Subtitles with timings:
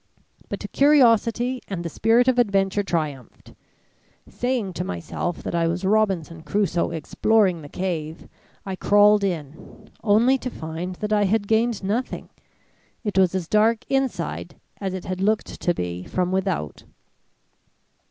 [0.49, 3.53] But curiosity and the spirit of adventure triumphed.
[4.27, 8.27] Saying to myself that I was Robinson Crusoe exploring the cave,
[8.65, 12.29] I crawled in, only to find that I had gained nothing.
[13.03, 16.83] It was as dark inside as it had looked to be from without.